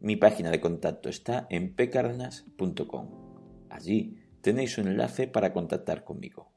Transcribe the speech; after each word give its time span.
mi 0.00 0.16
página 0.16 0.50
de 0.50 0.60
contacto 0.60 1.08
está 1.08 1.46
en 1.50 1.74
pcardenas.com. 1.74 3.66
Allí 3.68 4.16
tenéis 4.40 4.78
un 4.78 4.88
enlace 4.88 5.28
para 5.28 5.52
contactar 5.52 6.04
conmigo. 6.04 6.52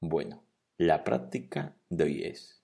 Bueno, 0.00 0.44
la 0.76 1.04
práctica 1.04 1.76
de 1.88 2.04
hoy 2.04 2.22
es 2.24 2.58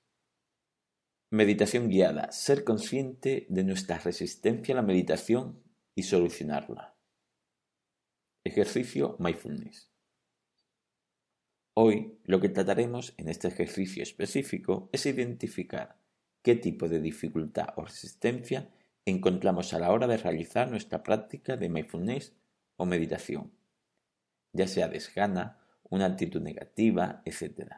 Meditación 1.31 1.89
guiada, 1.89 2.31
ser 2.31 2.63
consciente 2.63 3.47
de 3.49 3.65
nuestra 3.65 3.99
resistencia 3.99 4.73
a 4.73 4.77
la 4.77 4.83
meditación 4.83 5.65
y 5.97 6.05
solucionarla. 6.05 6.97
Ejercicio 8.45 9.17
Mindfulness. 9.19 9.91
Hoy 11.75 12.21
lo 12.23 12.41
que 12.41 12.51
trataremos 12.51 13.15
en 13.17 13.29
este 13.29 13.49
ejercicio 13.49 14.03
específico 14.05 14.89
es 14.93 15.07
identificar 15.07 15.99
qué 16.43 16.55
tipo 16.55 16.89
de 16.89 17.01
dificultad 17.01 17.67
o 17.77 17.85
resistencia 17.85 18.71
encontramos 19.07 19.75
a 19.75 19.79
la 19.79 19.93
hora 19.93 20.07
de 20.07 20.17
realizar 20.17 20.71
nuestra 20.71 21.03
práctica 21.03 21.57
de 21.57 21.69
mindfulness 21.69 22.35
o 22.77 22.87
meditación, 22.87 23.53
ya 24.53 24.67
sea 24.67 24.89
desgana, 24.89 25.61
una 25.83 26.07
actitud 26.07 26.41
negativa, 26.41 27.23
etc. 27.25 27.73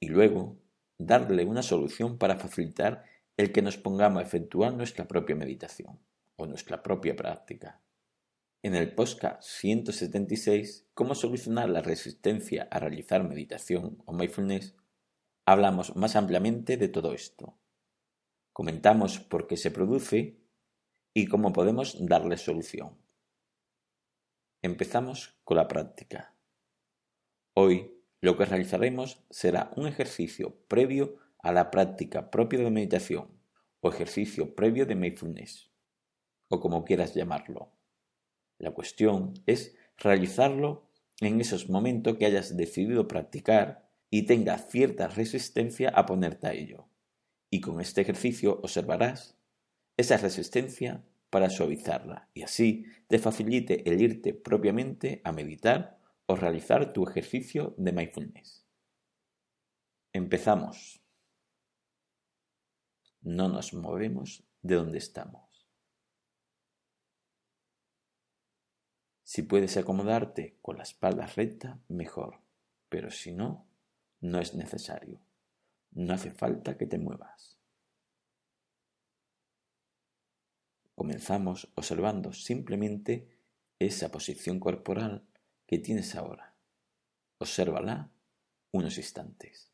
Y 0.00 0.08
luego, 0.08 0.58
darle 0.98 1.44
una 1.44 1.62
solución 1.62 2.18
para 2.18 2.36
facilitar 2.36 3.04
el 3.36 3.52
que 3.52 3.62
nos 3.62 3.78
pongamos 3.78 4.22
a 4.22 4.26
efectuar 4.26 4.74
nuestra 4.74 5.08
propia 5.08 5.34
meditación 5.34 5.98
o 6.36 6.46
nuestra 6.46 6.82
propia 6.82 7.16
práctica. 7.16 7.80
En 8.62 8.74
el 8.74 8.94
podcast 8.94 9.42
176, 9.42 10.88
Cómo 10.94 11.14
solucionar 11.14 11.68
la 11.68 11.82
resistencia 11.82 12.68
a 12.70 12.78
realizar 12.78 13.24
meditación 13.24 14.02
o 14.04 14.12
mindfulness, 14.12 14.76
hablamos 15.44 15.96
más 15.96 16.16
ampliamente 16.16 16.76
de 16.76 16.88
todo 16.88 17.12
esto 17.12 17.58
comentamos 18.54 19.18
por 19.18 19.48
qué 19.48 19.56
se 19.56 19.72
produce 19.72 20.38
y 21.12 21.26
cómo 21.26 21.52
podemos 21.52 21.96
darle 22.06 22.36
solución. 22.36 22.96
Empezamos 24.62 25.40
con 25.42 25.56
la 25.56 25.66
práctica. 25.66 26.36
Hoy 27.54 28.00
lo 28.20 28.36
que 28.36 28.44
realizaremos 28.44 29.24
será 29.28 29.72
un 29.76 29.88
ejercicio 29.88 30.56
previo 30.68 31.16
a 31.40 31.50
la 31.50 31.72
práctica 31.72 32.30
propia 32.30 32.60
de 32.60 32.70
meditación 32.70 33.28
o 33.80 33.88
ejercicio 33.88 34.54
previo 34.54 34.86
de 34.86 34.94
mindfulness, 34.94 35.72
o 36.48 36.60
como 36.60 36.84
quieras 36.84 37.12
llamarlo. 37.12 37.72
La 38.58 38.70
cuestión 38.70 39.34
es 39.46 39.76
realizarlo 39.98 40.88
en 41.20 41.40
esos 41.40 41.68
momentos 41.68 42.16
que 42.16 42.26
hayas 42.26 42.56
decidido 42.56 43.08
practicar 43.08 43.90
y 44.10 44.26
tenga 44.26 44.58
cierta 44.58 45.08
resistencia 45.08 45.90
a 45.90 46.06
ponerte 46.06 46.46
a 46.46 46.52
ello 46.52 46.88
y 47.54 47.60
con 47.60 47.80
este 47.80 48.00
ejercicio 48.00 48.58
observarás 48.64 49.38
esa 49.96 50.16
resistencia 50.16 51.04
para 51.30 51.50
suavizarla 51.50 52.28
y 52.34 52.42
así 52.42 52.84
te 53.06 53.20
facilite 53.20 53.88
el 53.88 54.00
irte 54.00 54.34
propiamente 54.34 55.20
a 55.22 55.30
meditar 55.30 56.00
o 56.26 56.34
realizar 56.34 56.92
tu 56.92 57.08
ejercicio 57.08 57.72
de 57.78 57.92
mindfulness. 57.92 58.66
Empezamos. 60.12 61.00
No 63.20 63.48
nos 63.48 63.72
movemos 63.72 64.42
de 64.60 64.74
donde 64.74 64.98
estamos. 64.98 65.68
Si 69.22 69.42
puedes 69.42 69.76
acomodarte 69.76 70.58
con 70.60 70.78
la 70.78 70.82
espalda 70.82 71.26
recta, 71.26 71.78
mejor, 71.86 72.40
pero 72.88 73.12
si 73.12 73.30
no, 73.30 73.68
no 74.20 74.40
es 74.40 74.56
necesario. 74.56 75.20
No 75.94 76.14
hace 76.14 76.30
falta 76.30 76.76
que 76.76 76.86
te 76.86 76.98
muevas. 76.98 77.58
Comenzamos 80.94 81.72
observando 81.74 82.32
simplemente 82.32 83.28
esa 83.78 84.10
posición 84.10 84.60
corporal 84.60 85.26
que 85.66 85.78
tienes 85.78 86.14
ahora. 86.14 86.54
Obsérvala 87.38 88.10
unos 88.70 88.98
instantes. 88.98 89.73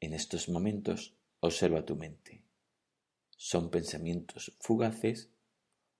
En 0.00 0.14
estos 0.14 0.48
momentos 0.48 1.16
observa 1.40 1.84
tu 1.84 1.96
mente. 1.96 2.44
¿Son 3.36 3.70
pensamientos 3.70 4.56
fugaces 4.60 5.30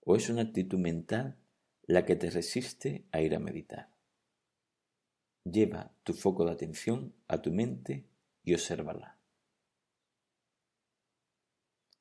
o 0.01 0.15
es 0.15 0.29
una 0.29 0.43
actitud 0.43 0.79
mental 0.79 1.37
la 1.83 2.05
que 2.05 2.15
te 2.15 2.31
resiste 2.31 3.07
a 3.11 3.21
ir 3.21 3.35
a 3.35 3.41
meditar? 3.41 3.91
Lleva 5.45 5.93
tu 6.05 6.15
foco 6.15 6.45
de 6.45 6.53
atención 6.53 7.15
a 7.27 7.43
tu 7.43 7.53
mente 7.53 8.07
y 8.45 8.55
obsérvala. 8.55 9.19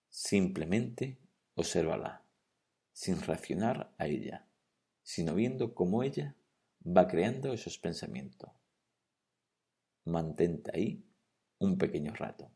Simplemente 0.10 1.18
obsérvala, 1.56 2.24
sin 2.94 3.22
reaccionar 3.22 3.94
a 3.98 4.08
ella, 4.08 4.48
sino 5.02 5.34
viendo 5.34 5.74
cómo 5.74 6.04
ella 6.04 6.36
va 6.86 7.08
creando 7.08 7.54
esos 7.54 7.80
pensamientos. 7.80 8.52
Mantente 10.04 10.72
ahí 10.74 11.04
un 11.60 11.78
pequeño 11.78 12.14
rato. 12.16 12.52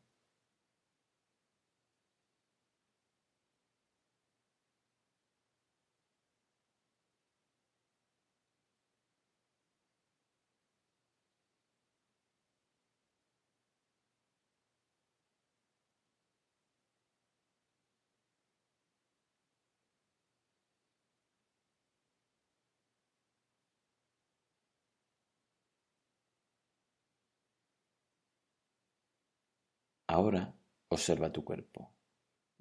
Ahora 30.11 30.53
observa 30.89 31.31
tu 31.31 31.45
cuerpo. 31.45 31.89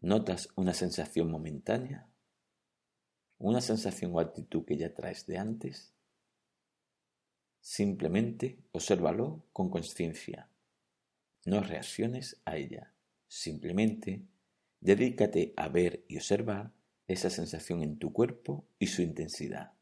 ¿Notas 0.02 0.50
una 0.54 0.72
sensación 0.72 1.32
momentánea? 1.32 2.08
¿Una 3.38 3.60
sensación 3.60 4.14
o 4.14 4.20
actitud 4.20 4.64
que 4.64 4.76
ya 4.76 4.94
traes 4.94 5.26
de 5.26 5.36
antes? 5.36 5.92
Simplemente 7.60 8.60
obsérvalo 8.70 9.48
con 9.52 9.68
conciencia. 9.68 10.48
No 11.44 11.60
reacciones 11.60 12.40
a 12.44 12.56
ella. 12.56 12.94
Simplemente 13.26 14.22
dedícate 14.78 15.52
a 15.56 15.68
ver 15.68 16.04
y 16.06 16.18
observar 16.18 16.72
esa 17.08 17.30
sensación 17.30 17.82
en 17.82 17.98
tu 17.98 18.12
cuerpo 18.12 18.64
y 18.78 18.86
su 18.86 19.02
intensidad. 19.02 19.72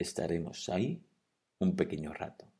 Estaremos 0.00 0.68
ahí 0.68 1.00
un 1.60 1.76
pequeño 1.76 2.12
rato. 2.12 2.50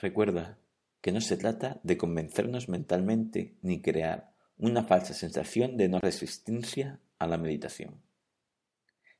Recuerda 0.00 0.58
que 1.02 1.12
no 1.12 1.20
se 1.20 1.36
trata 1.36 1.78
de 1.82 1.98
convencernos 1.98 2.70
mentalmente 2.70 3.58
ni 3.60 3.82
crear 3.82 4.34
una 4.56 4.82
falsa 4.82 5.12
sensación 5.12 5.76
de 5.76 5.88
no 5.88 5.98
resistencia 5.98 7.00
a 7.18 7.26
la 7.26 7.36
meditación, 7.36 8.00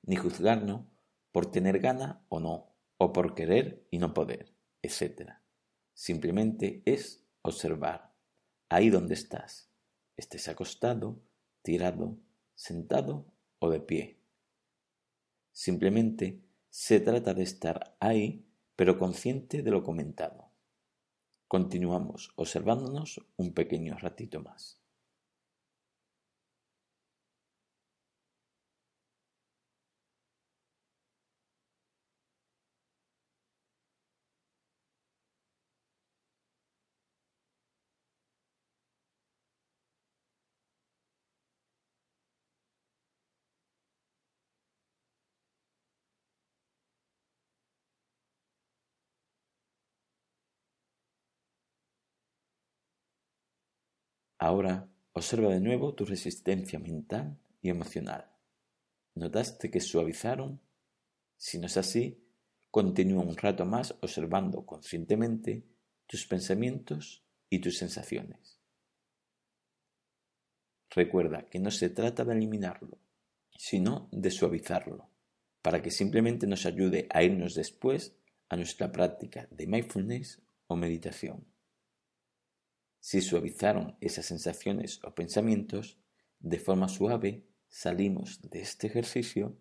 ni 0.03 0.17
juzgarnos 0.17 0.87
por 1.33 1.51
tener 1.51 1.81
gana 1.81 2.25
o 2.31 2.41
no, 2.41 2.73
o 2.97 3.13
por 3.13 3.35
querer 3.35 3.87
y 3.91 3.99
no 3.99 4.15
poder, 4.15 4.55
etc. 4.81 5.33
Simplemente 5.93 6.83
es 6.87 7.27
observar, 7.43 8.15
ahí 8.71 8.89
donde 8.89 9.15
estás, 9.15 9.71
estés 10.17 10.49
acostado, 10.49 11.21
tirado, 11.61 12.17
sentado 12.55 13.27
o 13.59 13.69
de 13.69 13.81
pie. 13.81 14.19
Simplemente 15.53 16.41
se 16.71 17.01
trata 17.01 17.35
de 17.35 17.43
estar 17.43 17.97
ahí, 18.01 18.47
pero 18.77 18.99
consciente 18.99 19.63
de 19.63 19.71
lo 19.71 19.83
comentado. 19.83 20.50
Continuamos 21.51 22.31
observándonos 22.37 23.21
un 23.37 23.53
pequeño 23.55 23.99
ratito 23.99 24.41
más. 24.41 24.80
Ahora 54.43 54.89
observa 55.13 55.51
de 55.51 55.61
nuevo 55.61 55.95
tu 55.95 56.07
resistencia 56.07 56.79
mental 56.79 57.39
y 57.61 57.69
emocional. 57.69 58.25
¿Notaste 59.15 59.71
que 59.71 59.81
suavizaron? 59.81 60.63
Si 61.37 61.59
no 61.59 61.67
es 61.67 61.77
así, 61.77 62.25
continúa 62.71 63.23
un 63.23 63.37
rato 63.37 63.67
más 63.67 63.95
observando 64.01 64.65
conscientemente 64.65 65.63
tus 66.07 66.27
pensamientos 66.27 67.23
y 67.51 67.59
tus 67.59 67.77
sensaciones. 67.77 68.59
Recuerda 70.89 71.45
que 71.45 71.59
no 71.59 71.71
se 71.71 71.91
trata 71.91 72.25
de 72.25 72.33
eliminarlo, 72.33 72.97
sino 73.59 74.09
de 74.11 74.31
suavizarlo, 74.31 75.11
para 75.61 75.83
que 75.83 75.91
simplemente 75.91 76.47
nos 76.47 76.65
ayude 76.65 77.07
a 77.11 77.23
irnos 77.23 77.55
después 77.55 78.17
a 78.49 78.57
nuestra 78.57 78.91
práctica 78.91 79.47
de 79.51 79.67
mindfulness 79.67 80.41
o 80.67 80.77
meditación. 80.77 81.45
Si 83.01 83.23
suavizaron 83.23 83.97
esas 84.01 84.27
sensaciones 84.27 85.03
o 85.05 85.15
pensamientos, 85.15 85.99
de 86.39 86.59
forma 86.59 86.89
suave 86.89 87.47
salimos 87.69 88.41
de 88.43 88.61
este 88.61 88.87
ejercicio 88.87 89.57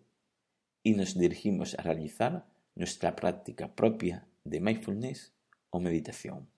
y 0.82 0.94
nos 0.94 1.18
dirigimos 1.18 1.74
a 1.78 1.82
realizar 1.82 2.46
nuestra 2.74 3.16
práctica 3.16 3.74
propia 3.74 4.26
de 4.44 4.60
mindfulness 4.60 5.34
o 5.70 5.80
meditación. 5.80 6.50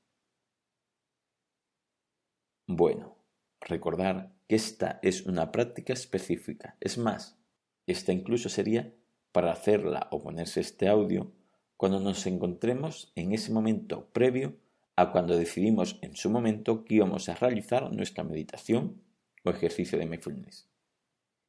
Bueno, 2.67 3.17
recordar 3.61 4.33
que 4.49 4.57
esta 4.57 4.99
es 5.03 5.27
una 5.27 5.53
práctica 5.53 5.93
específica. 5.93 6.77
Es 6.81 6.99
más, 6.99 7.39
esta 7.87 8.13
incluso 8.13 8.49
sería 8.49 8.95
para 9.33 9.53
hacerla 9.53 10.09
o 10.11 10.21
ponerse 10.21 10.61
este 10.61 10.89
audio 10.89 11.33
cuando 11.77 12.01
nos 12.01 12.27
encontremos 12.27 13.13
en 13.17 13.33
ese 13.33 13.53
momento 13.53 14.09
previo 14.13 14.57
a 15.03 15.11
cuando 15.11 15.37
decidimos 15.37 15.99
en 16.01 16.15
su 16.15 16.31
momento 16.31 16.85
que 16.85 16.95
íbamos 16.95 17.29
a 17.29 17.35
realizar 17.35 17.93
nuestra 17.93 18.23
meditación 18.23 19.03
o 19.45 19.51
ejercicio 19.51 19.99
de 19.99 20.07
mindfulness 20.07 20.69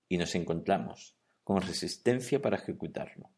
y 0.09 0.17
nos 0.17 0.33
encontramos 0.33 1.15
con 1.43 1.61
resistencia 1.61 2.41
para 2.41 2.57
ejecutarlo. 2.57 3.29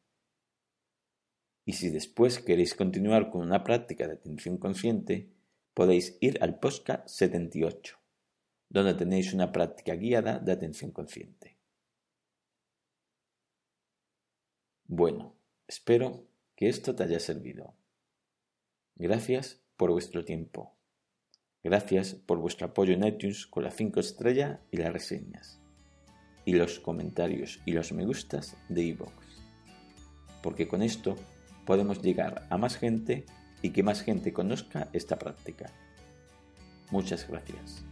Y 1.65 1.73
si 1.73 1.89
después 1.89 2.39
queréis 2.39 2.75
continuar 2.75 3.29
con 3.29 3.41
una 3.41 3.63
práctica 3.63 4.07
de 4.07 4.13
atención 4.13 4.57
consciente, 4.57 5.31
podéis 5.73 6.17
ir 6.21 6.37
al 6.41 6.59
podcast 6.59 7.07
78, 7.09 7.97
donde 8.69 8.93
tenéis 8.93 9.33
una 9.33 9.51
práctica 9.51 9.95
guiada 9.95 10.39
de 10.39 10.51
atención 10.53 10.91
consciente. 10.91 11.57
Bueno, 14.87 15.35
espero 15.67 16.27
que 16.55 16.69
esto 16.69 16.95
te 16.95 17.03
haya 17.03 17.19
servido. 17.19 17.75
Gracias 18.95 19.64
por 19.77 19.91
vuestro 19.91 20.23
tiempo. 20.23 20.75
Gracias 21.63 22.13
por 22.13 22.37
vuestro 22.39 22.67
apoyo 22.67 22.93
en 22.93 23.05
iTunes 23.05 23.47
con 23.47 23.63
la 23.63 23.71
5 23.71 23.99
estrella 23.99 24.61
y 24.71 24.77
las 24.77 24.93
reseñas. 24.93 25.59
Y 26.45 26.53
los 26.53 26.79
comentarios 26.79 27.59
y 27.65 27.71
los 27.71 27.91
me 27.91 28.05
gustas 28.05 28.55
de 28.69 28.83
iVoox. 28.83 29.11
Porque 30.43 30.67
con 30.67 30.83
esto 30.83 31.15
podemos 31.65 32.01
llegar 32.01 32.45
a 32.49 32.57
más 32.57 32.77
gente 32.77 33.25
y 33.61 33.71
que 33.71 33.81
más 33.81 34.03
gente 34.03 34.31
conozca 34.31 34.89
esta 34.93 35.17
práctica. 35.17 35.71
Muchas 36.91 37.27
gracias. 37.27 37.83